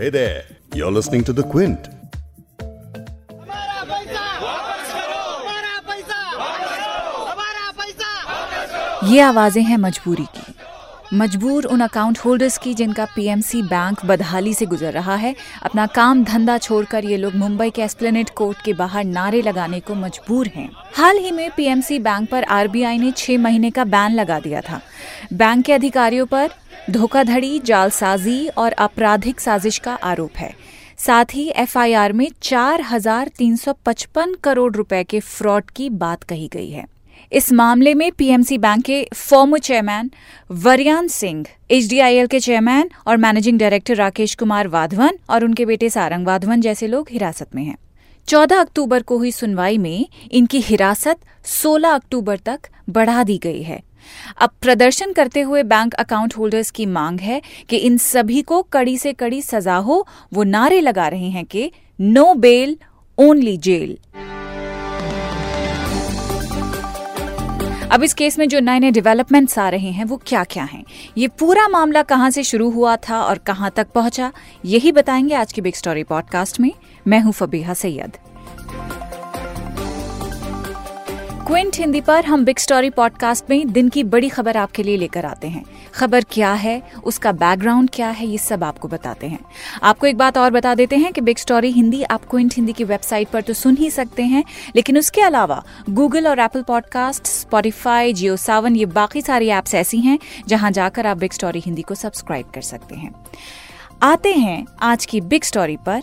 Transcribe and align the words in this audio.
Hey 0.00 0.10
there, 0.10 0.44
you're 0.74 0.92
listening 0.92 1.24
to 1.24 1.32
The 1.32 1.42
Quint. 1.42 1.88
हमारा 3.32 3.84
पैसा! 3.84 4.22
वापस 4.42 4.92
करो! 4.92 5.22
हमारा 5.38 5.80
पैसा! 5.88 6.18
वापस 6.38 6.70
करो! 6.76 7.24
हमारा 7.24 7.72
पैसा! 7.72 9.06
ये 9.12 9.20
आवाज़ें 9.20 9.62
हैं 9.62 9.76
मजबूरी 9.76 10.24
की। 10.24 10.47
मजबूर 11.14 11.64
उन 11.64 11.80
अकाउंट 11.80 12.18
होल्डर्स 12.18 12.58
की 12.58 12.74
जिनका 12.74 13.04
पीएमसी 13.04 13.62
बैंक 13.62 14.04
बदहाली 14.06 14.54
से 14.54 14.66
गुजर 14.66 14.92
रहा 14.92 15.14
है। 15.14 15.34
अपना 15.62 15.86
काम 15.86 16.24
धंधा 16.24 16.58
छोड़कर 16.58 17.04
ये 17.04 17.16
लोग 17.16 17.34
मुंबई 17.34 17.70
के 17.70 17.82
एस्प्लेनेट 17.82 18.30
कोर्ट 18.30 18.62
के 18.62 18.72
बाहर 18.72 19.04
नारे 19.04 19.42
लगाने 19.42 19.80
को 19.80 19.94
मजबूर 19.94 20.46
हैं। 20.46 20.70
हाल 20.94 21.18
ही 21.18 21.30
में 21.30 21.50
पीएमसी 21.56 21.98
बैंक 21.98 22.30
पर 22.30 22.44
आरबीआई 22.44 22.98
ने 22.98 23.12
छह 23.12 23.38
महीने 23.38 23.70
का 23.70 23.84
बैन 23.84 24.12
लगा 24.12 24.40
दिया 24.40 24.60
था। 24.60 24.80
बैंक 25.32 25.64
के 25.64 25.72
अधिकारियों 25.72 26.26
पर 26.26 26.50
धोखाधड़ी 26.90 27.58
जालसाजी 27.58 28.48
और 28.48 28.72
आपराधिक 28.72 29.40
साजिश 29.40 29.78
का 29.78 29.94
आरोप 29.94 30.36
है। 30.36 30.54
साथ 30.98 31.24
ही 31.34 31.48
एफआईआर 31.56 32.12
में 32.12 32.30
4,355 32.42 34.34
करोड़ 34.44 34.76
रुपए 34.76 35.04
के 35.04 35.20
फ्रॉड 35.20 35.70
की 35.70 35.90
बात 35.90 36.22
कही 36.22 36.48
गई 36.52 36.70
है। 36.70 36.97
इस 37.32 37.52
मामले 37.52 37.94
में 37.94 38.10
पीएमसी 38.12 38.58
बैंक 38.58 38.84
के 38.84 39.08
former 39.14 39.58
chairman 39.58 40.10
Waryam 40.50 41.08
Singh, 41.08 41.44
HDIL 41.70 42.26
के 42.26 42.40
चेयरमैन 42.40 42.90
और 43.06 43.16
मैनेजिंग 43.16 43.58
डायरेक्टर 43.58 43.96
राकेश 43.96 44.34
कुमार 44.34 44.68
वाधवन 44.68 45.18
और 45.30 45.44
उनके 45.44 45.66
बेटे 45.66 45.90
सारंग 45.90 46.26
वाधवन 46.26 46.60
जैसे 46.60 46.86
लोग 46.86 47.08
हिरासत 47.10 47.54
में 47.54 47.64
हैं। 47.64 47.76
14 48.28 48.60
अक्टूबर 48.60 49.02
को 49.02 49.18
हुई 49.18 49.30
सुनवाई 49.32 49.78
में 49.78 50.06
इनकी 50.30 50.60
हिरासत 50.60 51.18
16 51.44 51.94
अक्टूबर 51.94 52.36
तक 52.36 52.68
बढ़ा 52.90 53.22
दी 53.24 53.38
गई 53.38 53.62
है। 53.62 53.82
अब 54.40 54.50
प्रदर्शन 54.60 55.12
करते 55.12 55.40
हुए 55.40 55.62
बैंक 55.62 55.94
अकाउंट 55.94 56.34
होल्डर्स 56.38 56.70
की 56.70 56.86
मांग 56.86 57.20
है 57.20 57.40
कि 57.68 57.76
इन 57.76 57.96
सभी 57.98 58.42
को 58.42 58.62
कड़ी 58.62 58.96
से 58.98 59.12
कड़ी 59.12 59.42
सजा 59.42 59.76
हो, 59.76 60.06
वो 60.32 60.42
नारे 60.42 60.80
लगा 60.80 61.08
रहे 61.08 61.30
हैं 61.30 61.44
कि 61.44 61.70
नो 62.00 62.34
बेल 62.34 62.76
ओनली 63.18 63.56
जेल 63.56 63.98
अब 67.92 68.02
इस 68.02 68.14
केस 68.14 68.38
में 68.38 68.48
जो 68.48 68.60
नए 68.60 68.78
नए 68.78 68.90
डेवलपमेंट्स 68.90 69.58
आ 69.58 69.68
रहे 69.68 69.90
हैं, 69.90 70.04
वो 70.04 70.20
क्या 70.26 70.44
क्या 70.44 70.64
हैं? 70.64 70.84
ये 71.18 71.28
पूरा 71.28 71.68
मामला 71.68 72.02
कहाँ 72.02 72.30
से 72.30 72.44
शुरू 72.44 72.70
हुआ 72.70 72.96
था 72.96 73.22
और 73.22 73.38
कहाँ 73.38 73.70
तक 73.76 73.86
पहुँचा, 73.90 74.32
यही 74.64 74.92
बताएँगे 74.92 75.34
आज 75.34 75.52
की 75.52 75.60
बिग 75.60 75.74
स्टोरी 75.74 76.02
पॉडकास्ट 76.02 76.60
में। 76.60 76.72
मैं 77.06 77.20
हूँ 77.20 77.32
फबीहा 77.32 77.74
सैयद। 77.74 78.16
क्विंट 81.46 81.76
हिंदी 81.76 82.00
पर 82.00 82.24
हम 82.24 82.44
बिग 82.44 82.58
स्टोरी 82.58 82.90
पॉडकास्ट 82.90 83.44
में 83.50 83.72
दिन 83.72 83.88
की 83.88 84.04
बड़ी 84.04 84.28
खबर 84.28 84.56
आपके 84.56 84.82
लिए 84.82 84.96
लेकर 84.96 85.24
आते 85.26 85.48
हैं। 85.48 85.64
खबर 85.94 86.24
क्या 86.30 86.52
है, 86.52 86.82
उसका 87.04 87.32
बैकग्राउंड 87.32 87.90
क्या 87.92 88.08
है, 88.10 88.26
ये 88.26 88.38
सब 88.38 88.64
आपको 88.64 88.88
बताते 88.88 89.26
हैं। 89.26 89.38
आपको 89.82 90.06
एक 90.06 90.16
बात 90.16 90.38
और 90.38 90.50
बता 90.50 90.74
देते 90.74 90.96
हैं 90.96 91.12
कि 91.12 91.20
बिग 91.20 91.36
स्टोरी 91.36 91.70
हिंदी, 91.70 92.02
आप 92.02 92.24
क्विंट 92.24 92.54
हिंदी 92.54 92.72
की 92.72 92.84
वेबसाइट 92.84 93.28
पर 93.28 93.40
तो 93.40 93.52
सुन 93.52 93.76
ही 93.76 93.90
सकते 93.90 94.22
हैं, 94.22 94.44
लेकिन 94.76 94.98
उसके 94.98 95.20
अलावा 95.20 95.62
गूगल 95.90 96.28
और 96.28 96.38
Apple 96.38 96.62
podcast 96.62 97.26
Spotify 97.26 98.12
Jio 98.12 98.36
Saavn 98.36 98.76
ये 98.76 98.86
बाकी 98.86 99.22
सारी 99.22 99.48
एप्स 99.48 99.74
ऐसी 99.74 100.00
हैं, 100.00 100.18
जहाँ 100.48 100.70
जाकर 100.70 101.06
आप 101.06 101.16
बिग 101.16 101.32
स्टोरी 101.32 101.60
हिंदी 101.60 101.82
को 101.82 101.94
सब्सक्राइब 101.94 102.50
कर 102.54 102.62
सकते 102.62 102.94
हैं। 102.94 103.14
आते 104.02 104.32
हैं 104.32 104.64
आज 104.82 105.06
की 105.06 105.20
बिग 105.20 105.42
स्टोरी 105.42 105.76
पर। 105.76 106.02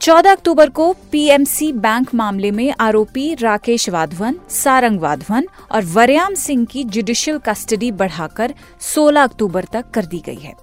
14 0.00 0.32
अक्टूबर 0.32 0.68
को 0.68 0.92
पीएमसी 1.12 1.72
बैंक 1.72 2.14
मामले 2.14 2.50
में 2.50 2.74
आरोपी 2.80 3.34
राकेश 3.34 3.88
वाधवन, 3.88 4.34
सारंग 4.48 5.00
वाधवन 5.00 5.46
और 5.72 5.84
वरयाम 5.84 6.34
सिंह 6.34 6.66
की 6.66 6.84
जुडिशियल 6.84 7.38
कस्टडी 7.38 7.92
बढ़ाकर 7.92 8.54
16 8.80 9.22
अक्टूबर 9.22 9.64
तक 9.64 9.90
कर 9.90 10.06
दी 10.06 10.22
गई 10.26 10.36
है। 10.36 10.54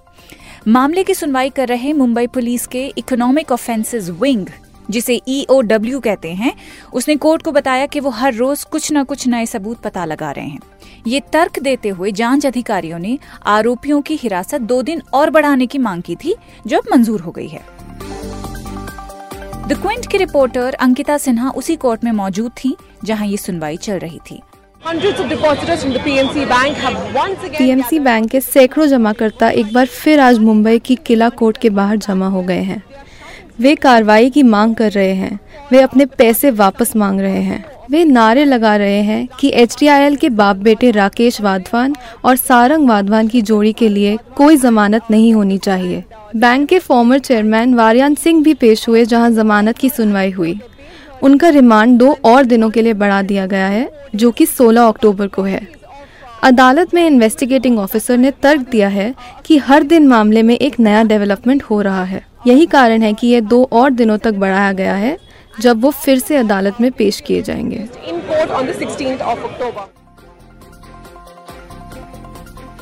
मामले 0.68 1.04
की 1.04 1.14
सुनवाई 1.14 1.50
कर 1.50 1.68
रहे 1.68 1.92
मुंबई 1.92 2.26
पुलिस 2.26 2.66
के 2.66 2.86
इकोनॉमिक 2.98 3.52
ऑफेंसेस 3.52 4.10
विंग 4.10 4.46
जिसे 4.90 5.20
ईओडब्ल्यू 5.28 6.00
कहते 6.00 6.32
हैं, 6.32 6.52
उसने 6.92 7.16
कोर्ट 7.16 7.42
को 7.42 7.52
बताया 7.52 7.86
कि 7.86 8.00
वो 8.00 8.10
हर 8.10 8.34
रोज 8.34 8.64
कुछ 8.64 8.92
न 8.92 9.04
कुछ 9.04 9.28
नए 9.28 9.46
सबूत 9.46 9.80
पता 9.80 10.04
लगा 10.04 10.30
रहे 10.30 10.46
हैं। 10.46 10.60
ये 11.06 11.20
तर्क 11.20 11.58
देते 11.58 11.88
हुए 11.88 12.12
जाँच 12.12 12.46
अधिकारियों 12.46 12.98
ने 12.98 13.18
आरोपियों 13.46 14.02
की 14.02 14.16
हिरासत 14.16 14.60
दो 14.60 14.82
दिन 14.82 15.02
और 15.14 15.30
बढ़ाने 15.30 15.66
की 15.66 15.78
मांग 15.78 16.02
की 16.02 16.16
थी, 16.16 16.36
जो 16.66 16.78
अब 16.78 16.84
मंजूर 16.92 17.20
हो 17.20 17.30
गई 17.30 17.48
है। 17.48 17.75
द 19.68 19.72
क्विंट 19.72 20.06
की 20.06 20.18
रिपोर्टर 20.18 20.74
अंकिता 20.74 21.16
सिन्हा 21.18 21.50
उसी 21.50 21.74
कोर्ट 21.76 22.04
में 22.04 22.10
मौजूद 22.12 22.50
थी 22.64 22.76
जहाँ 23.04 23.26
ये 23.26 23.36
सुनवाई 23.36 23.76
चल 23.76 23.98
रही 23.98 24.18
थी। 24.30 24.40
Hundreds 24.82 25.22
of 25.22 25.30
depositors 25.32 25.82
from 25.84 25.94
the 25.94 26.02
PNC 26.04 26.44
Bank 26.50 26.76
have 26.76 26.98
once 27.16 27.40
again 27.40 27.56
PMC 27.58 27.98
bank 28.00 28.30
के 28.30 28.40
सैकड़ों 28.40 28.86
जमाकर्ता 28.86 29.48
एक 29.50 29.72
बार 29.72 29.86
फिर 29.86 30.20
आज 30.20 30.38
मुंबई 30.38 30.78
की 30.78 30.94
किला 31.06 31.28
कोर्ट 31.28 31.56
के 31.56 31.70
बाहर 31.70 31.96
जमा 31.96 32.28
हो 32.28 32.42
गए 32.42 32.60
हैं। 32.60 32.82
वे 33.60 33.74
कार्रवाई 33.74 34.30
की 34.30 34.42
मांग 34.42 34.74
कर 34.74 34.90
रहे 34.90 35.14
हैं। 35.14 35.38
वे 35.72 35.80
अपने 35.80 36.06
पैसे 36.06 36.50
वापस 36.50 36.96
मांग 36.96 37.20
रहे 37.20 37.42
हैं। 37.42 37.64
वे 37.90 38.04
नारे 38.04 38.44
लगा 38.44 38.76
रहे 38.76 39.02
हैं 39.02 39.26
कि 39.40 39.50
एच 39.54 39.76
के 40.20 40.28
बाप 40.28 40.56
बेटे 40.56 40.90
राकेश 40.90 41.40
वाधवान 41.40 41.96
और 42.24 42.36
सारंग 42.36 42.88
वाधवान 42.88 43.28
की 43.28 43.42
जोड़ी 43.42 43.72
के 43.72 43.88
लिए 43.88 44.16
कोई 44.36 44.56
जमानत 44.56 45.10
नहीं 45.10 45.34
होनी 45.34 45.58
चाहिए। 45.58 46.04
बैंक 46.36 46.68
के 46.68 46.78
फॉर्मर 46.78 47.18
चेयरमैन 47.18 47.74
वारियान 47.74 48.14
सिंह 48.14 48.42
भी 48.42 48.54
पेश 48.54 48.88
हुए 48.88 49.04
जहाँ 49.04 49.30
जमानत 49.30 49.78
की 49.78 49.88
सुनवाई 49.88 50.30
हुई। 50.30 50.60
उनका 51.22 51.48
रिमांड 51.48 51.98
दो 51.98 52.16
और 52.24 52.44
दिनों 52.44 52.70
के 52.70 52.82
लिए 52.82 52.92
बढ़ा 52.92 53.22
दिया 53.22 53.46
गया 53.46 53.66
है, 53.66 53.90
जो 54.14 54.30
कि 54.30 54.46
16 54.46 54.88
अक्टूबर 54.88 55.26
को 55.26 55.42
है। 55.42 55.68
अदालत 56.42 56.94
में 56.94 57.06
इन्वेस्टिगेटिंग 57.06 57.78
ऑफिसर 57.78 58.18
ने 58.18 58.30
तर्क 58.30 58.60
दिया 58.60 58.88
है 58.88 59.14
कि 59.44 59.58
हर 59.58 59.82
दिन 59.82 60.06
मामले 60.06 60.42
में 60.42 60.58
एक 60.58 60.80
नया 60.80 61.02
डेवलपमेंट 61.02 61.62
हो 61.62 61.80
रहा 61.82 62.04
है। 62.04 62.26
यही 62.46 62.66
कारण 62.66 63.02
है 63.02 63.12
कि 63.12 63.26
यह 63.26 63.40
दो 63.40 63.68
और 63.72 63.90
दिनों 63.90 64.18
तक 64.18 64.34
बढ़ाया 64.34 64.72
गया 64.72 64.94
है, 64.94 65.18
जब 65.60 65.80
वो 65.80 65.90
फिर 65.90 66.18
से 66.18 66.36
अदालत 66.36 66.74
में 66.80 66.92
पेश 66.92 67.20
किए 67.20 67.42
जाएँगे। 67.42 67.88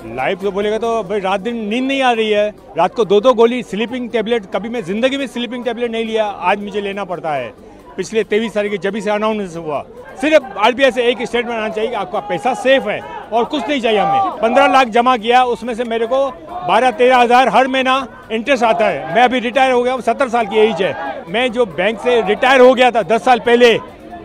लाइफ 0.07 0.43
तो 0.43 0.51
बोलेगा 0.51 0.79
तो 0.79 1.03
भाई 1.03 1.21
रात 1.21 1.41
दिन 1.41 1.57
नींद 1.69 1.85
नहीं 1.85 2.01
आ 2.03 2.11
रही 2.13 2.31
है। 2.31 2.49
रात 2.77 2.95
को 2.95 3.05
दो 3.05 3.21
दो 3.21 3.33
गोली 3.35 3.63
स्लीपिंग 3.63 4.09
टेबलेट 4.11 4.47
कभी 4.55 4.69
मैं 4.69 4.83
ज़िंदगी 4.85 5.17
में 5.17 5.27
स्लीपिंग 5.27 5.65
टेबलेट 5.65 5.91
नहीं 5.91 6.05
लिया, 6.05 6.25
आज 6.25 6.63
मुझे 6.63 6.81
लेना 6.81 7.05
पड़ता 7.05 7.33
है। 7.33 7.53
पिछले 7.97 8.25
तेईस 8.25 8.55
तारीख 8.55 8.73
के 8.73 8.79
जब 8.81 8.99
से 8.99 9.11
अनाउंस 9.11 9.57
हुआ, 9.57 9.83
सिर्फ़ 10.21 10.59
आरबीआई 10.59 10.91
से 10.91 11.03
एक 11.05 11.23
स्टेटमेंट 11.23 11.57
आना 11.57 11.69
चाहिए 11.69 11.91
कि 11.91 11.97
आपका 11.97 12.21
पैसा 12.21 12.55
सेफ़ 12.57 12.89
है 12.89 13.01
और 13.33 13.45
कुछ 13.45 13.69
नहीं 13.69 13.81
चाहिए 13.81 13.99
हमें। 13.99 14.41
पंद्रह 14.41 14.67
लाख 14.69 14.89
जमा 14.89 15.17
किया, 15.17 15.43
उसमें 15.47 15.75
से 15.75 15.85
मेरे 15.85 16.07
को 16.07 16.29
बारह 16.69 16.91
तेरह 16.93 17.19
हज़ार 17.19 17.49
हर 17.49 17.69
महीना 17.69 18.07
इंटरेस्ट 18.33 18.65
आता 18.65 18.87
है। 18.87 19.15
मैं 19.15 19.23
अभी 19.23 19.39
रिटायर 19.41 19.73
हो 19.73 19.83
गया 19.83 19.99
सत्तर 20.03 20.29
साल 20.29 20.47
की 20.47 20.59
एज 20.59 20.83
है। 20.83 21.23
मैं 21.29 21.51
जो 21.53 21.67
बैंक 21.67 22.01
से 22.01 22.21
रिटायर 22.23 22.61
हो 22.61 22.73
गया 22.75 22.91
था, 22.91 23.03
दस 23.05 23.25
साल 23.25 23.41
पहले 23.41 23.77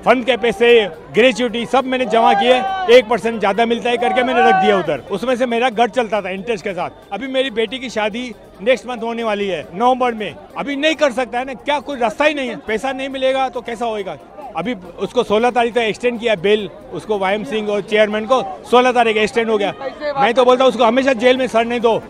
फंड 0.06 0.26
के 0.26 0.36
पैसे 0.38 0.68
ग्रेचुटी 1.14 1.66
सब 1.66 1.86
मैंने 1.86 2.06
जमा 2.06 2.34
किए, 2.34 2.54
एक 2.98 3.08
परसेंट 3.10 3.40
ज़्यादा 3.40 3.66
मिलता 3.66 3.90
है 3.90 3.98
करके 3.98 4.24
मैंने 4.24 4.42
रख 4.42 4.56
दिया 4.56 4.78
उधर। 4.80 5.00
उसमें 5.12 5.36
से 5.36 5.46
मेरा 5.46 5.70
घर 5.70 5.90
चलता 5.90 6.22
था 6.22 6.30
इंटरेस्ट 6.30 6.64
के 6.64 6.74
साथ। 6.74 7.14
अभी 7.14 7.28
मेरी 7.28 7.50
बेटी 7.52 7.80
की 7.80 7.90
शादी 7.90 8.34
नेक्स्ट 8.62 8.88
मंथ 8.88 9.04
होने 9.04 9.24
वाली 9.24 9.48
है, 9.48 9.68
नवंबर 9.74 10.14
में। 10.14 10.36
अभी 10.58 10.76
नहीं 10.76 10.96
कर 10.96 11.12
सकता 11.12 11.40
है 11.40 11.46
ना, 11.46 11.54
क्या 11.56 11.80
कोई 11.80 12.00
रास्ता 12.00 12.26
ही 12.26 12.34
नहीं 12.34 12.50
है। 12.50 12.56
पैसा 12.68 12.92
नहीं 12.92 13.10
मिलेगा 13.10 13.48
तो 13.50 13.62
कैसा 13.62 13.86
होएगा? 13.86 14.18
अभी 14.58 14.74
उसको 15.00 15.24
16 15.24 15.52
तारीख 15.52 15.74
तक 15.74 15.80
एक्सटेंड 15.80 16.20
किया 16.20 16.36
बेल, 16.38 16.70
उसको 16.94 17.18
वायम 17.20 17.44
सिंह 17.44 17.70
और 17.70 17.82
चेयरमैन 17.84 18.26
को 18.26 18.42
16 18.72 18.92
तारीख 18.92 19.18
एक्सटेंड 19.18 19.50
हो 19.50 19.58
गया। 19.58 19.74
मैं 20.20 20.34
तो 20.34 20.46
बोलता 20.46 20.64
हूँ, 20.64 20.72
उसको 20.72 20.84
हमेशा 20.84 21.14
जेल 21.16 21.38
में 21.38 21.48
सर 21.48 21.66
नहीं 21.66 21.80
दो। 21.80 22.02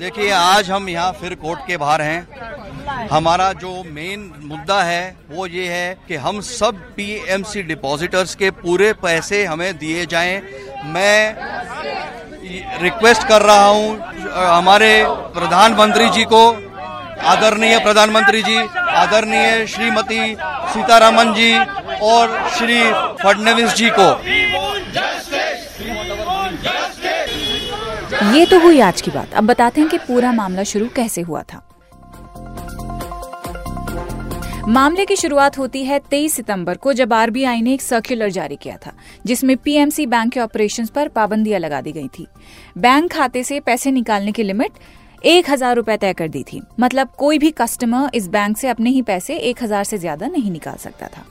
देखिए, 0.00 0.30
आज 0.30 0.70
हम 0.70 0.88
यहाँ 0.88 1.12
फिर 1.12 1.34
कोर्ट 1.36 1.60
के 1.66 1.76
बाहर 1.76 2.02
हैं। 2.02 2.63
हमारा 3.10 3.52
जो 3.54 3.82
मेन 3.86 4.30
मुद्दा 4.44 4.82
है, 4.82 5.16
वो 5.30 5.46
ये 5.46 5.66
है 5.68 5.96
कि 6.08 6.14
हम 6.16 6.40
सब 6.42 6.76
पीएमसी 6.96 7.62
डिपॉजिटर्स 7.64 8.34
के 8.34 8.50
पूरे 8.52 8.92
पैसे 9.02 9.44
हमें 9.44 9.76
दिए 9.78 10.06
जाएँ। 10.06 10.40
मैं 10.86 11.18
रिक्वेस्ट 12.82 13.26
कर 13.28 13.42
रहा 13.42 13.66
हूँ 13.66 13.96
हमारे 14.30 14.92
प्रधानमंत्री 15.34 16.08
जी 16.10 16.24
को, 16.24 16.44
आदरणीय 17.24 17.78
प्रधानमंत्री 17.78 18.42
जी, 18.42 18.56
आदरणीय 18.94 19.66
श्रीमती 19.66 20.34
सीतारामन 20.72 21.32
जी 21.34 21.52
और 22.02 22.38
श्री 22.56 22.82
फडणवीस 23.22 23.74
जी 23.74 23.90
को। 23.98 24.08
ये 28.34 28.44
तो 28.46 28.58
हुई 28.60 28.80
आज 28.80 29.00
की 29.00 29.10
बात। 29.10 29.34
अब 29.34 29.44
बताते 29.46 29.80
हैं 29.80 29.90
कि 29.90 29.98
पूरा 29.98 30.32
मामला 30.32 30.62
शुरू 30.64 30.86
कैसे 30.96 31.20
हुआ 31.20 31.42
था। 31.42 31.60
मामले 34.66 35.04
की 35.04 35.16
शुरुआत 35.16 35.56
होती 35.58 35.82
है 35.84 35.98
23 36.02 36.32
सितंबर 36.32 36.76
को 36.76 36.92
जब 36.92 37.12
आरबीआई 37.12 37.60
ने 37.62 37.72
एक 37.74 37.82
सर्कुलर 37.82 38.30
जारी 38.30 38.56
किया 38.56 38.76
था 38.76 38.92
जिसमें 39.26 39.56
पीएमसी 39.56 40.06
बैंक 40.06 40.32
के 40.32 40.40
ऑपरेशंस 40.40 40.90
पर 40.90 41.08
पाबंदियाँ 41.08 41.58
लगा 41.60 41.80
दी 41.80 41.92
गई 41.92 42.08
थी। 42.08 42.26
बैंक 42.78 43.10
खाते 43.12 43.42
से 43.44 43.58
पैसे 43.60 43.90
निकालने 43.90 44.32
की 44.32 44.42
लिमिट 44.42 44.78
एक 45.24 45.50
हज़ार 45.50 45.76
रूपए 45.76 45.96
तय 45.96 46.12
कर 46.12 46.28
दी 46.28 46.42
थी। 46.42 46.62
मतलब 46.80 47.08
कोई 47.18 47.38
भी 47.38 47.50
कस्टमर 47.50 48.10
इस 48.14 48.28
बैंक 48.28 48.56
से 48.56 48.68
अपने 48.68 48.90
ही 48.90 49.02
पैसे 49.02 49.36
एक 49.40 49.62
हज़ार 49.62 49.84
से 49.84 49.98
ज़्यादा 49.98 50.26
नहीं 50.28 50.50
निकाल 50.50 50.76
सकता 50.78 51.06
था। 51.08 51.24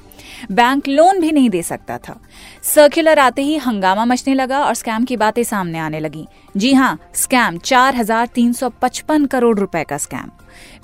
बैंक 0.51 0.87
लोन 0.87 1.19
भी 1.21 1.31
नहीं 1.31 1.49
दे 1.49 1.63
सकता 1.63 1.97
था। 1.97 2.19
सर्कुलर 2.65 3.19
आते 3.19 3.41
ही 3.41 3.57
हंगामा 3.57 4.05
मचने 4.05 4.33
लगा 4.33 4.63
और 4.65 4.73
स्कैम 4.75 5.05
की 5.05 5.17
बातें 5.17 5.43
सामने 5.43 5.79
आने 5.79 5.99
लगी। 5.99 6.27
जी 6.57 6.73
हाँ 6.73 6.97
स्कैम 7.15 7.57
4,355 7.57 9.27
करोड़ 9.27 9.57
रुपए 9.59 9.83
का 9.83 9.97
स्कैम 9.97 10.31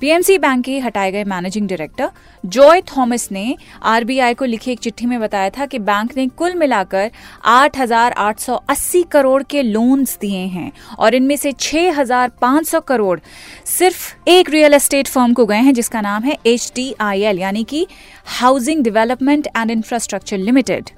पीएमसी 0.01 0.37
बैंक 0.37 0.63
के 0.65 0.79
हटाए 0.79 1.11
गए 1.11 1.23
मैनेजिंग 1.23 1.67
डायरेक्टर 1.67 2.09
जॉय 2.43 2.81
थॉमस 2.89 3.27
ने 3.31 3.55
आरबीआई 3.83 4.33
को 4.33 4.45
लिखी 4.45 4.71
एक 4.71 4.79
चिट्ठी 4.79 5.05
में 5.05 5.19
बताया 5.19 5.49
था 5.49 5.65
कि 5.65 5.79
बैंक 5.79 6.15
ने 6.17 6.27
कुल 6.37 6.55
मिलाकर 6.55 7.11
8,880 7.47 9.03
करोड़ 9.11 9.41
के 9.43 9.61
लोन्स 9.61 10.17
दिए 10.21 10.45
हैं 10.47 10.71
और 10.99 11.15
इनमें 11.15 11.35
से 11.35 11.51
6,500 11.51 12.81
करोड़ 12.87 13.19
सिर्फ़ 13.65 14.29
एक 14.29 14.49
रियल 14.49 14.73
एस्टेट 14.73 15.07
फर्म 15.07 15.33
को 15.33 15.45
गए 15.45 15.61
हैं 15.61 15.73
जिसका 15.73 16.01
नाम 16.01 16.23
है 16.23 16.37
HDIL 16.47 17.39
यानी 17.39 17.63
कि 17.63 17.85
housing 18.39 18.83
development 18.83 19.47
and 19.57 19.71
infrastructure 19.71 20.37
limited 20.37 20.89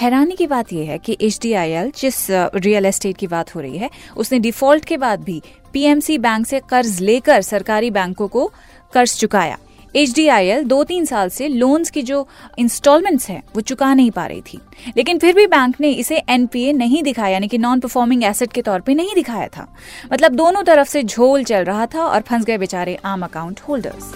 हैरानी 0.00 0.34
की 0.36 0.46
बात 0.46 0.72
यह 0.72 0.90
है 0.90 0.98
कि 0.98 1.16
एच 1.20 1.40
जिस 2.00 2.26
रियल 2.30 2.86
एस्टेट 2.86 3.16
की 3.16 3.26
बात 3.26 3.54
हो 3.54 3.60
रही 3.60 3.78
है 3.78 3.90
उसने 4.16 4.38
डिफ़ॉल्ट 4.38 4.84
के 4.84 4.96
बाद 4.96 5.20
भी 5.20 5.40
पीएमसी 5.78 6.16
बैंक 6.18 6.46
से 6.46 6.58
कर्ज 6.60 7.00
लेकर 7.00 7.42
सरकारी 7.42 7.90
बैंकों 7.90 8.26
को 8.28 8.44
कर्ज 8.92 9.14
चुकाया। 9.16 9.58
एच 9.96 10.64
दो 10.64 10.82
तीन 10.84 11.04
साल 11.04 11.28
से 11.28 11.48
लोन्स 11.48 11.90
की 11.90 12.02
जो 12.02 12.26
इंस्टॉलमेंट्स 12.58 13.28
है, 13.28 13.42
वो 13.56 13.60
चुका 13.60 13.92
नहीं 13.94 14.10
पा 14.10 14.24
रही 14.26 14.40
थी। 14.42 14.58
लेकिन 14.96 15.18
फिर 15.18 15.34
भी 15.34 15.46
बैंक 15.46 15.76
ने 15.80 15.90
इसे 15.92 16.22
एनपीए 16.28 16.72
नहीं 16.72 17.02
दिखाया, 17.02 17.32
यानी 17.32 17.48
कि 17.48 17.58
नॉन 17.58 17.80
परफॉर्मिंग 17.80 18.24
एसेट 18.24 18.52
के 18.52 18.62
तौर 18.62 18.80
पे 18.80 18.94
नहीं 18.94 19.14
दिखाया 19.14 19.48
था। 19.48 19.66
मतलब 20.12 20.34
दोनों 20.34 20.62
तरफ़ 20.62 20.88
से 20.88 21.02
झोल 21.02 21.44
चल 21.44 21.64
रहा 21.64 21.86
था 21.86 22.04
और 22.04 22.20
फंस 22.20 22.44
गए 22.44 22.58
बेचारे 22.58 22.98
आम 23.04 23.22
अकाउंट 23.22 23.60
होल्डर्स 23.60 24.12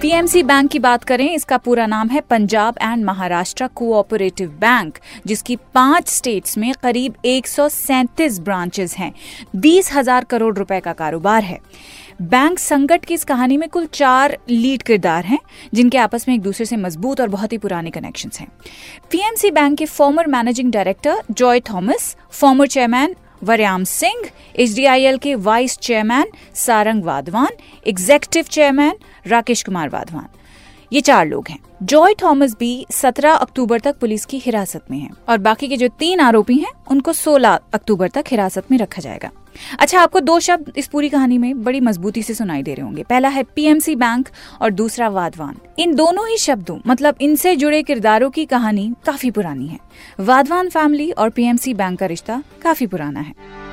पीएमसी 0.00 0.42
बैंक 0.42 0.70
की 0.70 0.78
बात 0.78 1.04
करें, 1.04 1.28
इसका 1.28 1.56
पूरा 1.58 1.86
नाम 1.86 2.08
है 2.08 2.20
Punjab 2.20 2.74
and 2.82 3.04
Maharashtra 3.04 3.66
cooperative 3.66 4.50
bank, 4.60 4.98
जिसकी 5.26 5.56
पाँच 5.74 6.08
स्टेट्स 6.08 6.58
में 6.58 6.72
करीब 6.82 7.14
एक 7.24 7.46
सौ 7.46 7.68
सैंतीस 7.68 8.38
ब्रांचेस 8.40 8.96
हैं। 8.96 9.12
बीस 9.56 9.92
हज़ार 9.92 10.24
करोड़ 10.24 10.54
रुपए 10.56 10.80
का 10.80 10.92
कारोबार 10.94 11.42
है। 11.44 11.58
बैंक 12.22 12.58
संकट 12.58 13.04
की 13.04 13.14
इस 13.14 13.24
कहानी 13.24 13.56
में 13.56 13.68
कुल 13.68 13.86
चार 13.86 14.38
लीड 14.48 14.82
किरदार 14.82 15.24
हैं, 15.24 15.38
जिनके 15.74 15.98
आपस 15.98 16.28
में 16.28 16.34
एक 16.34 16.42
दूसरे 16.42 16.66
से 16.66 16.76
मज़बूत 16.78 17.20
और 17.20 17.28
बहुत 17.28 17.52
ही 17.52 17.58
पुराने 17.58 17.90
कनेक्शन 17.90 18.30
हैं। 18.40 18.48
पीएमसी 19.10 19.50
बैंक 19.50 19.78
के 19.78 19.86
former 19.86 20.26
managing 20.28 20.72
director 20.72 21.22
Joy 21.32 21.60
Thomas 21.70 22.16
former 22.32 22.66
chairman 22.68 23.16
Waryam 23.44 23.84
Singh 23.86 24.24
H 24.54 24.74
के 25.22 25.34
vice 25.36 25.76
chairman 25.78 26.30
Sarang 26.56 27.04
Wadhawan 27.04 27.56
executive 27.86 28.44
chairman 28.46 28.94
Rakesh 29.28 29.62
Kumar 29.62 29.88
Wadhawan. 29.88 30.26
ये 30.92 31.00
चार 31.00 31.26
लोग 31.26 31.48
हैं। 31.48 31.58
जॉय, 31.82 32.14
थॉमस 32.22 32.56
भी 32.60 32.86
17 32.90 33.32
अक्टूबर 33.32 33.80
तक 33.80 33.98
पुलिस 33.98 34.24
की 34.24 34.38
हिरासत 34.38 34.84
में 34.90 34.98
है 34.98 35.10
और 35.28 35.38
बाकी 35.38 35.68
के 35.68 35.76
जो 35.76 35.88
तीन 35.88 36.20
आरोपी 36.20 36.56
हैं, 36.56 36.72
उनको 36.90 37.12
16 37.12 37.58
अक्टूबर 37.72 38.08
तक 38.08 38.24
हिरासत 38.28 38.70
में 38.70 38.78
रखा 38.78 39.02
जाएगा। 39.02 39.30
अच्छा 39.78 40.00
आपको 40.00 40.20
दो 40.20 40.40
शब्द 40.40 40.72
इस 40.76 40.86
पूरी 40.86 41.08
कहानी 41.08 41.38
में 41.38 41.64
बड़ी 41.64 41.80
मजबूती 41.80 42.22
से 42.22 42.34
सुनाई 42.34 42.62
दे 42.62 42.74
रहे 42.74 42.84
होंगे। 42.84 43.02
पहला 43.02 43.28
है 43.28 43.42
पीएमसी 43.42 43.96
बैंक 43.96 44.28
और 44.62 44.70
दूसरा 44.70 45.08
वाधवान। 45.08 45.56
इन 45.78 45.94
दोनों 45.94 46.28
ही 46.28 46.36
शब्दों 46.38 46.78
मतलब 46.86 47.16
इनसे 47.20 47.56
जुड़े 47.56 47.82
किरदारों 47.82 48.30
की 48.30 48.44
कहानी 48.44 48.94
काफ़ी 49.06 49.30
पुरानी 49.30 49.66
है। 49.66 49.78
वाधवान 50.20 50.68
फैमिली 50.68 51.10
और 51.10 51.30
पीएमसी 51.30 51.74
बैंक 51.74 51.98
का 51.98 52.06
रिश्ता 52.06 52.42
काफ़ी 52.62 52.86
पुराना 52.86 53.20
है। 53.20 53.67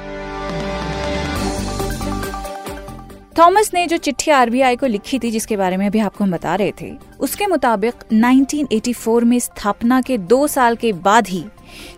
थॉमस 3.40 3.70
ने 3.74 3.86
जो 3.88 3.98
चिट्ठी 3.98 4.32
आरबीआई 4.32 4.76
को 4.76 4.86
लिखी 4.86 5.18
थी, 5.20 5.32
जिसके 5.32 5.58
बारे 5.58 5.78
में 5.78 5.86
अभी 5.88 6.00
आपको 6.00 6.24
हम 6.24 6.32
बता 6.32 6.56
रहे 6.56 6.74
थे, 6.82 6.92
उसके 7.20 7.48
मुताबिक 7.48 7.94
1984 8.14 9.24
में 9.24 9.40
स्थापना 9.40 10.02
के 10.02 10.18
दो 10.18 10.48
साल 10.48 10.76
के 10.76 10.92
बाद 10.94 11.28
ही 11.28 11.44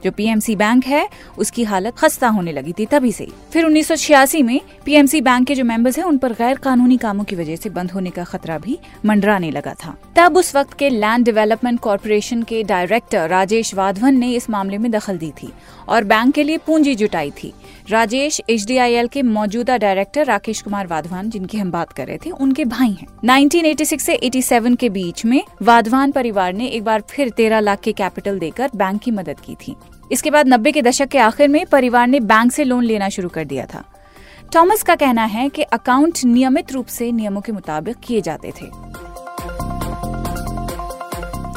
जो 0.03 0.11
पीएमसी 0.11 0.55
बैंक 0.55 0.85
है, 0.85 1.07
उसकी 1.37 1.63
हालत 1.63 1.97
खस्ता 1.97 2.27
होने 2.27 2.51
लगी 2.51 2.73
थी 2.79 2.85
तभी 2.85 3.11
से 3.11 3.27
फिर 3.53 3.65
उन्नीस 3.65 3.87
सौ 3.87 3.95
छियासी 3.95 4.41
में 4.43 4.59
पीएमसी 4.85 5.21
बैंक 5.21 5.47
के 5.47 5.55
जो 5.55 5.63
मेंबर्स 5.63 5.97
हैं, 5.97 6.05
उन 6.05 6.17
पर 6.17 6.33
गैर 6.33 6.57
कानूनी 6.57 6.97
कामों 6.97 7.23
की 7.23 7.35
वजह 7.35 7.55
से 7.55 7.69
बंद 7.69 7.91
होने 7.91 8.09
का 8.09 8.23
खतरा 8.23 8.57
भी 8.57 8.77
मंडराने 9.05 9.51
लगा 9.51 9.73
था। 9.73 9.97
तब 10.15 10.37
उस 10.37 10.55
वक्त 10.55 10.73
के 10.73 10.89
लैंड 10.89 11.25
डेवलपमेंट 11.25 11.79
कॉरपोरेशन 11.79 12.43
के 12.43 12.63
डायरेक्टर 12.63 13.29
राजेश 13.29 13.73
वाधवन 13.73 14.17
ने 14.17 14.31
इस 14.33 14.49
मामले 14.49 14.77
में 14.77 14.91
दखल 14.91 15.17
दी 15.17 15.31
थी 15.43 15.49
और 15.89 16.03
बैंक 16.03 16.33
के 16.35 16.43
लिए 16.43 16.57
पूंजी 16.57 16.95
जुटाई 16.95 17.31
थी। 17.31 17.53
राजेश 17.89 18.41
एचडीआईएल 18.49 19.07
के 19.07 19.21
मौजूदा 19.21 19.77
डायरेक्टर 19.77 20.25
राकेश 20.25 20.61
कुमार 20.61 20.87
वाधवान, 20.87 21.29
जिनकी 21.29 21.57
हम 21.57 21.71
बात 21.71 21.93
कर 21.93 22.07
रहे 22.07 22.17
थे, 22.17 22.29
उनके 22.29 22.65
भाई 22.65 22.91
हैं। 22.91 23.07
1986 23.23 24.01
से 24.01 24.15
87 24.15 24.75
के 24.75 24.89
बीच 24.89 25.25
में 25.25 25.41
वाधवान 25.61 26.11
परिवार 26.11 26.53
ने 26.53 26.67
एक 26.67 26.83
बार 26.83 27.03
फिर 27.09 27.29
13 27.29 27.59
लाख 27.59 27.79
के 27.79 27.91
कैपिटल 27.91 28.39
देकर 28.39 28.69
बैंक 28.75 29.01
की 29.01 29.11
मदद 29.11 29.39
की 29.39 29.55
थी। 29.55 29.66
इसके 30.11 30.31
बाद 30.31 30.47
नब्बे 30.47 30.71
के 30.71 30.81
दशक 30.81 31.07
के 31.07 31.17
आखिर 31.17 31.47
में 31.47 31.65
परिवार 31.65 32.07
ने 32.07 32.19
बैंक 32.19 32.51
से 32.51 32.63
लोन 32.63 32.83
लेना 32.83 33.09
शुरू 33.09 33.29
कर 33.29 33.45
दिया 33.45 33.65
था। 33.65 33.83
थॉमस 34.55 34.83
का 34.83 34.95
कहना 34.95 35.23
है 35.25 35.49
कि 35.49 35.61
अकाउंट 35.61 36.23
नियमित 36.25 36.71
रूप 36.71 36.87
से 36.87 37.11
नियमों 37.11 37.41
के 37.41 37.51
मुताबिक 37.51 37.97
किए 38.03 38.21
जाते 38.21 38.51
थे। 38.51 38.69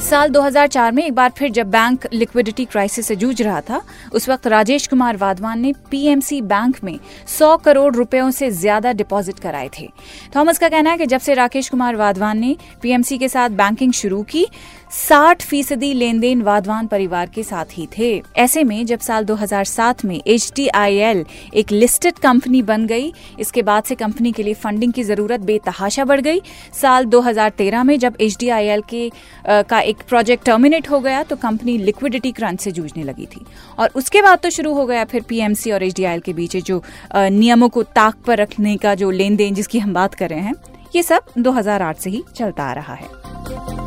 साल 0.00 0.28
2004 0.28 0.92
में 0.92 1.02
एक 1.04 1.14
बार 1.14 1.30
फिर 1.30 1.50
जब 1.50 1.70
बैंक 1.70 2.06
लिक्विडिटी 2.12 2.64
क्राइसिस 2.64 3.06
से 3.06 3.16
जूझ 3.16 3.42
रहा 3.42 3.60
था, 3.60 3.80
उस 4.12 4.28
वक्त 4.28 4.46
राजेश 4.46 4.86
कुमार 4.86 5.16
वाधवान 5.16 5.60
ने 5.60 5.72
पीएमसी 5.90 6.40
बैंक 6.42 6.76
में 6.84 6.98
100 7.28 7.56
करोड़ 7.56 7.94
रुपयों 7.96 8.30
से 8.30 8.50
ज़्यादा 8.50 8.92
डिपॉजिट 8.92 9.38
कराए 9.38 9.68
थे। 9.78 9.88
थॉमस 10.36 10.58
का 10.58 10.68
कहना 10.68 10.90
है 10.90 10.98
कि 10.98 11.06
जब 11.06 11.20
से 11.20 11.34
राकेश 11.34 11.68
कुमार 11.68 11.96
वाधवान 11.96 12.38
ने 12.38 12.56
पीएमसी 12.82 13.18
के 13.18 13.28
साथ 13.28 13.50
बैंकिंग 13.50 13.92
शुरू 13.92 14.22
की 14.22 14.46
साठ 14.90 15.42
फ़ीसदी 15.42 15.92
लेन 15.94 16.19
देन 16.20 16.40
वाधवान 16.42 16.87
परिवार 16.87 17.28
के 17.34 17.42
साथ 17.42 17.64
ही 17.72 17.87
थे। 17.98 18.22
ऐसे 18.37 18.62
में 18.64 18.87
जब 18.87 19.00
साल 19.00 19.25
2007 19.25 20.04
में 20.04 20.20
HDIL 20.28 21.25
एक 21.54 21.70
लिस्टेड 21.72 22.19
कंपनी 22.19 22.62
बन 22.62 22.87
गई 22.87 23.12
इसके 23.40 23.62
बाद 23.62 23.84
से 23.84 23.94
कंपनी 23.94 24.32
के 24.32 24.42
लिए 24.42 24.54
फंडिंग 24.54 24.92
की 24.92 25.02
ज़रूरत 25.02 25.40
बेतहाशा 25.40 26.04
बढ़ 26.04 26.20
गई। 26.20 26.40
साल 26.81 27.04
2013 27.06 27.84
में 27.84 27.98
जब 27.98 28.16
HDIL 28.19 28.82
के 28.90 29.06
आ, 29.48 29.62
का 29.62 29.81
एक 29.81 30.02
प्रोजेक्ट 30.08 30.44
टर्मिनेट 30.46 30.90
हो 30.90 31.00
गया 31.00 31.22
तो 31.22 31.36
कंपनी 31.36 31.76
लिक्विडिटी 31.78 32.32
क्रंच 32.32 32.60
से 32.60 32.70
जूझने 32.70 33.04
लगी 33.04 33.26
थी। 33.26 33.44
और 33.78 33.90
उसके 33.94 34.22
बाद 34.22 34.38
तो 34.38 34.50
शुरू 34.50 34.75
हो 34.75 34.86
गया 34.86 35.04
फिर 35.04 35.22
पीएमसी 35.28 35.70
और 35.70 35.84
HDIL 35.84 36.22
के 36.22 36.32
बीच 36.32 36.56
जो 36.56 36.82
नियमों 37.14 37.69
को 37.69 37.82
ताक 37.82 38.22
पर 38.26 38.38
रखने 38.38 38.76
का 38.76 38.94
जो 38.94 39.10
लेन 39.10 39.36
देन 39.36 39.54
जिसकी 39.54 39.78
हम 39.78 39.94
बात 39.94 40.14
कर 40.14 40.31
रहे 40.31 40.40
हैं 40.40 40.54
ये 40.96 41.02
सब 41.02 41.32
2008 41.38 41.98
से 41.98 42.10
ही 42.10 42.22
चलता 42.36 42.64
आ 42.64 42.72
रहा 42.72 42.94
है। 42.94 43.80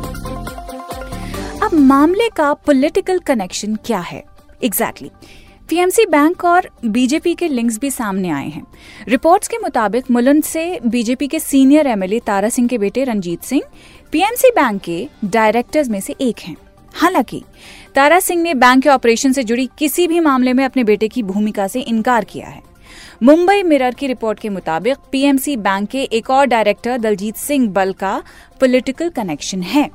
मामले 1.74 2.28
का 2.36 2.54
पॉलिटिकल 2.54 3.18
कनेक्शन 3.18 3.74
क्या 3.74 3.98
है? 3.98 4.24
Exactly 4.64 5.08
exactly. 5.08 5.66
पीएमसी 5.68 6.06
बैंक 6.06 6.44
और 6.44 6.70
बीजेपी 6.84 7.34
के 7.34 7.48
लिंक्स 7.48 7.78
भी 7.78 7.90
सामने 7.90 8.30
आए 8.30 8.48
हैं। 8.48 8.66
रिपोर्ट्स 9.08 9.48
के 9.48 9.58
मुताबिक 9.58 10.10
मुलुंड 10.10 10.42
से 10.42 10.80
बीजेपी 10.86 11.28
के 11.28 11.40
सीनियर 11.40 11.86
एमएलए 11.86 12.18
तारा 12.18 12.48
सिंह 12.48 12.68
के 12.68 12.78
बेटे 12.78 13.04
रंजीत 13.04 13.42
सिंह 13.42 13.62
पीएमसी 14.12 14.50
बैंक 14.50 14.82
के 14.82 15.08
डायरेक्टर्स 15.24 15.88
में 15.88 16.00
से 16.00 16.14
एक 16.20 16.36
हैं। 16.40 16.56
हालाँकि, 16.94 17.42
तारा 17.94 18.20
सिंह 18.20 18.42
ने 18.42 18.54
बैंक 18.54 18.82
के 18.82 18.88
ऑपरेशन 18.88 19.32
से 19.32 19.44
जुड़ी 19.44 19.70
किसी 19.78 20.08
भी 20.08 20.20
मामले 20.20 20.52
में 20.52 20.64
अपने 20.64 20.84
बेटे 20.84 21.08
की 21.08 21.22
भूमिका 21.22 21.68
से 21.68 21.80
इनकार 21.80 22.24
किया 22.24 22.46
है। 22.46 22.62
मुंबई 23.22 23.62
मिरर 23.62 23.94
की 23.94 24.06
रिपोर्ट 24.06 24.40
के 24.40 24.48
मुताबिक 24.48 24.96
पीएमसी 25.12 25.56
बैंक 25.56 25.88
के 25.88 26.02
एक 26.02 26.30
और 26.30 26.46
डायरेक्टर 26.46 26.98
दलजीत 26.98 27.36
सिंह 27.36 27.68
बल 27.68 27.92
का 27.92 28.22
पॉलिटिकल 28.60 29.08
कनेक्शन 29.08 29.62
है। 29.62 29.90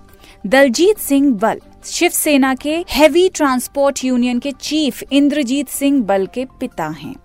दलजीत 0.46 0.98
सिंह 0.98 1.34
बल। 1.34 1.62
शिवसेना 1.86 2.56
के 2.56 2.86
हैवी 2.92 3.30
ट्रांसपोर्ट 3.30 4.04
यूनियन 4.04 4.40
के 4.40 4.52
चीफ 4.52 5.04
इंद्रजीत 5.12 5.70
सिंह 5.70 6.04
बल 6.04 6.28
के 6.34 6.46
पिता 6.46 6.88
हैं। 6.88 7.16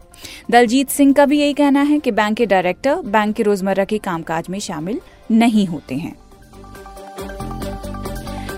दलजीत 0.50 0.88
सिंह 0.88 1.12
का 1.12 1.26
भी 1.26 1.40
यही 1.40 1.52
कहना 1.52 1.82
है 1.82 1.98
कि 1.98 2.10
बैंक 2.10 2.36
के 2.36 2.46
डायरेक्टर 2.46 2.94
बैंक 2.94 3.36
के 3.36 3.42
रोज़मर्रा 3.42 3.84
के 3.84 3.98
कामकाज 3.98 4.46
में 4.50 4.58
शामिल 4.58 5.00
नहीं 5.30 5.66
होते 5.66 5.94
हैं। 5.94 6.16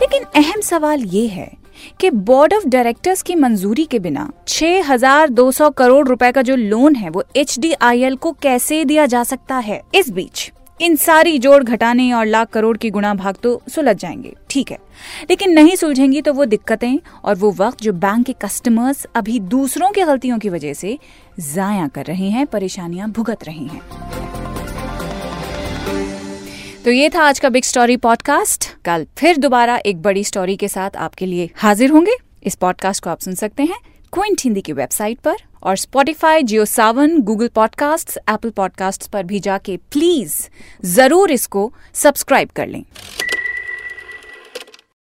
लेकिन 0.01 0.23
अहम 0.37 0.61
सवाल 0.61 1.01
ये 1.01 1.27
है 1.27 1.53
कि 2.01 2.11
बोर्ड 2.11 2.55
ऑफ़ 2.55 2.67
डायरेक्टर्स 2.67 3.23
की 3.23 3.35
मंजूरी 3.35 3.85
के 3.85 3.99
बिना 3.99 4.33
6,200 4.49 5.71
करोड़ 5.71 6.09
रुपए 6.09 6.33
का 6.33 6.43
जो 6.43 6.57
लोन 6.57 6.95
है 6.95 7.11
वो 7.11 7.25
एचडीआईएल 7.37 8.17
को 8.17 8.33
कैसे 8.33 8.85
दिया 8.85 9.07
जा 9.07 9.25
सकता 9.25 9.57
है? 9.57 9.83
इस 9.95 10.11
बीच 10.11 10.53
इन 10.81 10.97
सारी 10.97 11.39
जोड़ 11.39 11.63
घटाने 11.65 12.13
और 12.13 12.27
लाख 12.27 12.49
करोड़ 12.49 12.77
की 12.77 12.91
गुणा 12.91 13.15
भाग 13.15 13.37
तो 13.43 13.63
सुलझ 13.69 13.97
जाएँगे, 13.97 14.33
ठीक 14.51 14.71
है। 14.71 14.79
लेकिन 15.31 15.51
नहीं 15.51 15.77
सुलझेंगी 15.77 16.23
तो 16.23 16.33
वो 16.33 16.45
दिक्कतें 16.45 16.99
और 17.25 17.35
वो 17.35 17.53
वक्त 17.53 17.83
जो 17.83 17.93
बैंक 17.93 18.27
के 18.27 18.33
कस्टमर्स 18.33 19.07
अभी 19.15 19.39
दूसरों 19.41 19.91
की 19.91 20.03
गलतियों 20.03 20.39
की 20.39 20.49
वजह 20.49 20.73
से 20.73 20.99
जाया 21.41 21.89
कर 21.89 22.05
रहे 22.05 22.29
हैं, 22.31 22.47
परेशानियाँ 22.47 23.11
भुगत 23.11 23.45
रही 23.45 23.67
हैं। 23.67 23.81
तो 26.85 26.91
ये 26.91 27.09
था 27.09 27.23
आज 27.23 27.39
का 27.39 27.49
बिग 27.49 27.65
स्टोरी 27.65 27.97
पॉडकास्ट 27.97 28.69
कल 28.85 29.07
फिर 29.19 29.37
दोबारा 29.37 29.81
एक 29.87 30.03
बड़ी 30.03 30.25
स्टोरी 30.25 30.57
के 30.57 30.69
साथ 30.69 30.97
आपके 30.97 31.27
लिए 31.27 31.51
हाजिर 31.57 31.91
होंगे। 31.91 32.17
इस 32.45 32.55
पॉडकास्ट 32.55 33.05
को 33.05 33.11
आप 33.11 33.21
सुन 33.21 33.35
सकते 33.35 33.63
हैं 33.63 33.79
क्विंट 34.13 34.41
हिंदी 34.45 34.61
की 34.61 34.73
वेबसाइट 34.73 35.19
पर। 35.19 35.37
और 35.67 35.77
Spotify 35.77 36.43
Jio 36.43 36.65
Saavn 36.65 37.21
Google 37.21 37.49
podcast 37.49 38.19
Apple 38.19 38.51
podcast 38.51 39.11
पर 39.11 39.23
भी 39.23 39.41
जाके 39.41 39.77
प्लीज़ 39.77 40.35
ज़रूर 40.87 41.31
इसको 41.31 41.73
सब्सक्राइब 41.95 42.49
कर 42.49 42.67
लें। 42.67 42.83